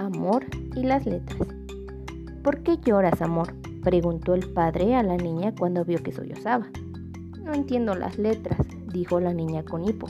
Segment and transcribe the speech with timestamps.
[0.00, 1.48] amor y las letras.
[2.42, 3.54] ¿Por qué lloras, amor?
[3.82, 6.66] preguntó el padre a la niña cuando vio que sollozaba.
[7.42, 8.58] No entiendo las letras,
[8.92, 10.06] dijo la niña con hipo.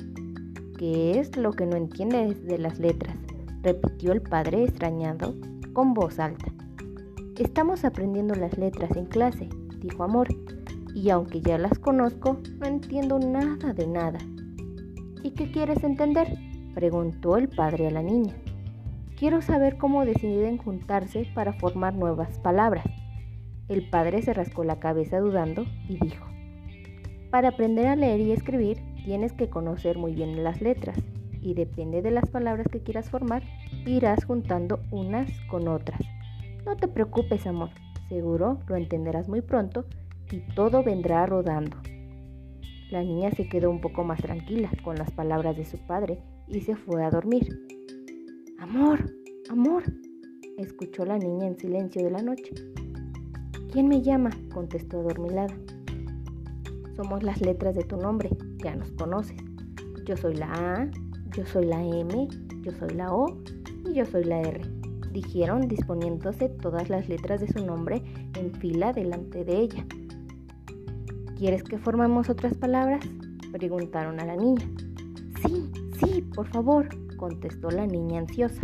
[0.79, 3.17] ¿Qué es lo que no entiendes de las letras?
[3.63, 5.35] repitió el padre extrañado
[5.75, 6.47] con voz alta.
[7.39, 9.49] Estamos aprendiendo las letras en clase,
[9.81, 10.29] dijo Amor,
[10.95, 14.19] y aunque ya las conozco, no entiendo nada de nada.
[15.23, 16.39] ¿Y qué quieres entender?
[16.75, 18.35] preguntó el padre a la niña.
[19.21, 22.87] Quiero saber cómo deciden juntarse para formar nuevas palabras.
[23.69, 26.27] El padre se rascó la cabeza dudando y dijo,
[27.31, 30.97] para aprender a leer y escribir tienes que conocer muy bien las letras
[31.43, 33.43] y depende de las palabras que quieras formar,
[33.85, 36.01] irás juntando unas con otras.
[36.65, 37.69] No te preocupes, amor,
[38.09, 39.85] seguro lo entenderás muy pronto
[40.31, 41.77] y todo vendrá rodando.
[42.91, 46.63] La niña se quedó un poco más tranquila con las palabras de su padre y
[46.63, 47.80] se fue a dormir.
[48.61, 49.11] Amor,
[49.49, 49.85] amor,
[50.59, 52.53] escuchó la niña en silencio de la noche.
[53.73, 54.29] ¿Quién me llama?
[54.53, 55.55] contestó adormilada.
[56.95, 59.39] Somos las letras de tu nombre, ya nos conoces.
[60.05, 60.91] Yo soy la A,
[61.35, 62.29] yo soy la M,
[62.61, 63.35] yo soy la O
[63.89, 64.61] y yo soy la R,
[65.11, 68.03] dijeron disponiéndose todas las letras de su nombre
[68.39, 69.87] en fila delante de ella.
[71.39, 73.01] ¿Quieres que formemos otras palabras?
[73.53, 74.71] preguntaron a la niña.
[75.43, 76.89] Sí, sí, por favor,
[77.21, 78.63] contestó la niña ansiosa.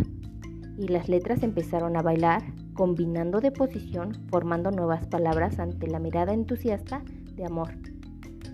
[0.79, 2.41] Y las letras empezaron a bailar,
[2.73, 7.03] combinando de posición, formando nuevas palabras ante la mirada entusiasta
[7.35, 7.69] de amor.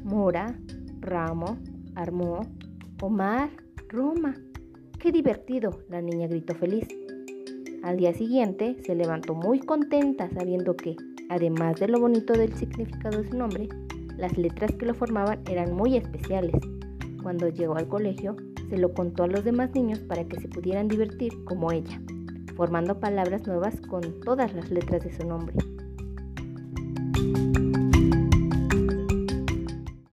[0.03, 0.59] Mora,
[0.99, 1.57] ramo,
[1.95, 2.41] armó,
[3.01, 3.49] Omar,
[3.87, 4.35] Roma.
[4.99, 5.71] ¡Qué divertido!
[5.89, 6.87] La niña gritó feliz.
[7.81, 10.97] Al día siguiente se levantó muy contenta sabiendo que,
[11.29, 13.69] además de lo bonito del significado de su nombre,
[14.17, 16.55] las letras que lo formaban eran muy especiales.
[17.21, 18.35] Cuando llegó al colegio,
[18.73, 22.01] se lo contó a los demás niños para que se pudieran divertir como ella,
[22.55, 25.55] formando palabras nuevas con todas las letras de su nombre.